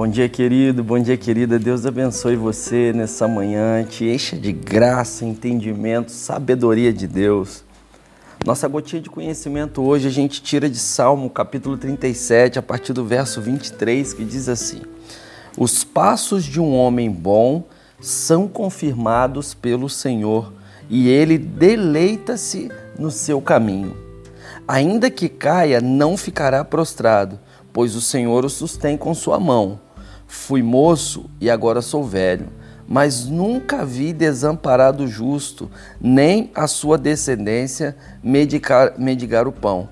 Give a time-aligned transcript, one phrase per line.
[0.00, 0.82] Bom dia, querido.
[0.82, 1.58] Bom dia, querida.
[1.58, 3.84] Deus abençoe você nessa manhã.
[3.84, 7.62] Te encha de graça, entendimento, sabedoria de Deus.
[8.46, 13.04] Nossa gotinha de conhecimento hoje a gente tira de Salmo, capítulo 37, a partir do
[13.04, 14.80] verso 23, que diz assim:
[15.58, 17.64] Os passos de um homem bom
[18.00, 20.50] são confirmados pelo Senhor,
[20.88, 23.94] e ele deleita-se no seu caminho.
[24.66, 27.38] Ainda que caia, não ficará prostrado
[27.72, 29.78] pois o Senhor o sustém com sua mão.
[30.30, 32.46] Fui moço e agora sou velho,
[32.86, 35.68] mas nunca vi desamparado justo,
[36.00, 39.88] nem a sua descendência medicar, medigar o pão.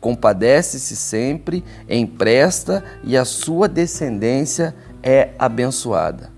[0.00, 6.30] Compadece-se sempre, empresta e a sua descendência é abençoada.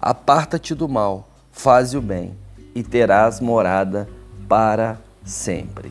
[0.00, 2.38] Aparta-te do mal, faze o bem
[2.76, 4.08] e terás morada
[4.48, 5.90] para sempre.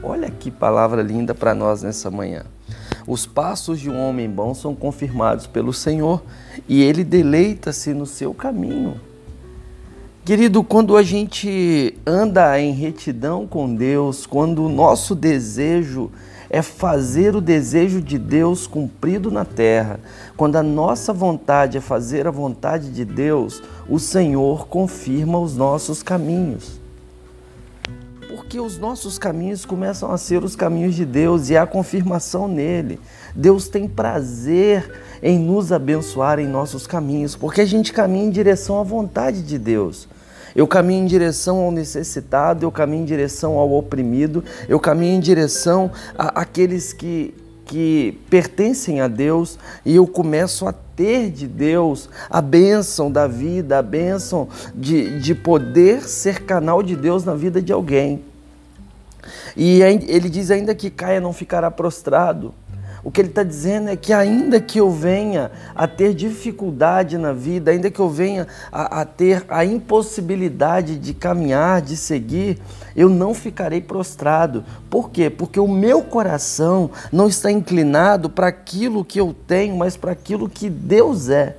[0.00, 2.44] Olha que palavra linda para nós nessa manhã.
[3.06, 6.22] Os passos de um homem bom são confirmados pelo Senhor
[6.68, 9.00] e ele deleita-se no seu caminho.
[10.24, 16.12] Querido, quando a gente anda em retidão com Deus, quando o nosso desejo
[16.48, 19.98] é fazer o desejo de Deus cumprido na terra,
[20.36, 26.04] quando a nossa vontade é fazer a vontade de Deus, o Senhor confirma os nossos
[26.04, 26.81] caminhos
[28.52, 33.00] porque os nossos caminhos começam a ser os caminhos de Deus e a confirmação nele.
[33.34, 38.78] Deus tem prazer em nos abençoar em nossos caminhos, porque a gente caminha em direção
[38.78, 40.06] à vontade de Deus.
[40.54, 45.20] Eu caminho em direção ao necessitado, eu caminho em direção ao oprimido, eu caminho em
[45.20, 47.32] direção àqueles que,
[47.64, 53.78] que pertencem a Deus e eu começo a ter de Deus a bênção da vida,
[53.78, 58.30] a bênção de, de poder ser canal de Deus na vida de alguém.
[59.56, 62.54] E ele diz ainda que Caia não ficará prostrado.
[63.04, 67.32] O que ele está dizendo é que ainda que eu venha a ter dificuldade na
[67.32, 72.60] vida, ainda que eu venha a, a, ter a impossibilidade de caminhar, de seguir,
[72.94, 74.64] eu não ficarei prostrado.
[74.88, 75.28] Por quê?
[75.28, 80.48] Porque o meu coração não está inclinado para aquilo que eu tenho, mas para aquilo
[80.48, 81.56] que Deus é.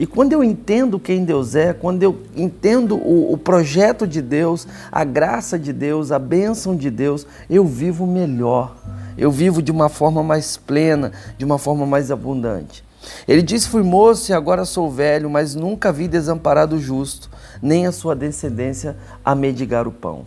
[0.00, 4.66] E quando eu entendo quem Deus é, quando eu entendo o, o, projeto de Deus,
[4.90, 8.74] a graça de Deus, a bênção de Deus, eu vivo melhor.
[9.18, 12.82] Eu vivo de uma forma mais plena, de uma forma mais abundante.
[13.28, 17.28] Ele disse: Fui moço e agora sou velho, mas nunca vi desamparado o justo,
[17.60, 20.24] nem a sua descendência a mendigar o pão.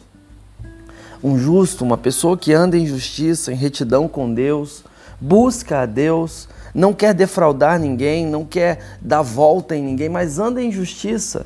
[1.23, 4.83] Um justo, uma pessoa que anda em justiça, em retidão com Deus,
[5.19, 10.61] busca a Deus, não quer defraudar ninguém, não quer dar volta em ninguém, mas anda
[10.61, 11.45] em justiça.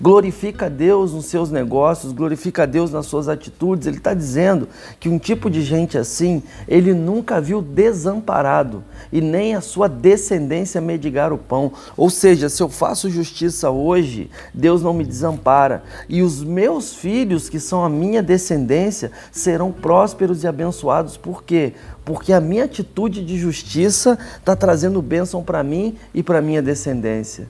[0.00, 3.88] Glorifica a Deus nos seus negócios, glorifica a Deus nas suas atitudes.
[3.88, 4.68] Ele está dizendo
[5.00, 10.80] que um tipo de gente assim, ele nunca viu desamparado e nem a sua descendência
[10.80, 11.72] medigar o pão.
[11.96, 15.82] Ou seja, se eu faço justiça hoje, Deus não me desampara.
[16.08, 21.16] E os meus filhos, que são a minha descendência, serão prósperos e abençoados.
[21.16, 21.72] Por quê?
[22.04, 27.48] Porque a minha atitude de justiça está trazendo bênção para mim e para minha descendência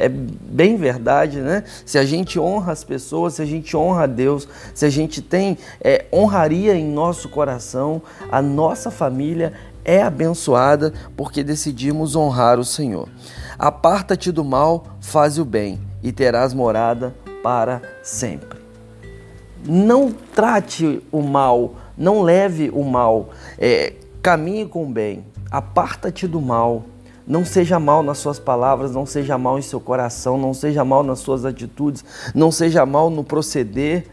[0.00, 1.62] é bem verdade, né?
[1.84, 5.20] Se a gente honra as pessoas, se a gente honra a Deus, se a gente
[5.20, 8.00] tem é, honraria em nosso coração,
[8.32, 9.52] a nossa família
[9.84, 13.08] é abençoada porque decidimos honrar o Senhor.
[13.58, 18.58] Aparta-te do mal, faz o bem e terás morada para sempre.
[19.62, 23.28] Não trate o mal, não leve o mal,
[23.58, 26.86] é, caminhe com o bem, aparta-te do mal
[27.30, 31.04] não seja mal nas suas palavras, não seja mal em seu coração, não seja mal
[31.04, 32.04] nas suas atitudes,
[32.34, 34.08] não seja mal no proceder.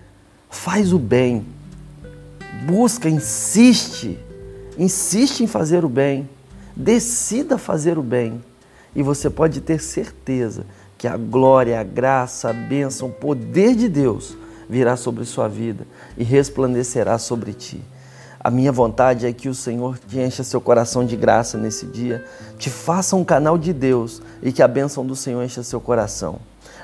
[0.52, 1.44] Faz o bem.
[2.68, 4.20] Busca, insiste.
[4.78, 6.30] Insiste em fazer o bem.
[6.76, 8.40] Decida fazer o bem.
[8.96, 10.64] E você pode ter certeza
[10.96, 14.38] que a glória, a graça, a bênção, o poder de Deus
[14.70, 17.82] virá sobre sua vida e resplandecerá sobre ti.
[18.48, 22.24] A minha vontade é que o Senhor te encha seu coração de graça nesse dia,
[22.58, 26.40] te faça um canal de Deus e que a bênção do Senhor encha seu coração.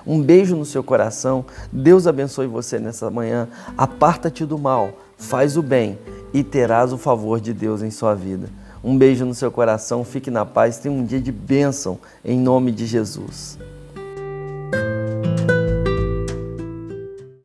[0.06, 1.46] Um beijo no seu coração.
[1.72, 3.48] Deus abençoe você nessa manhã.
[3.78, 5.98] Aparta-te do mal, faz o bem
[6.34, 8.50] e terás o favor de Deus em sua vida.
[8.84, 12.74] Um beijo no seu coração, fique na paz, tenha um dia de bênção em nome
[12.74, 13.58] de Jesus.